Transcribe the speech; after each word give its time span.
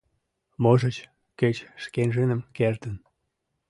Можыч, 0.63 0.97
кеч 1.39 1.57
шкенжыным 1.83 2.41
кертын? 2.55 2.95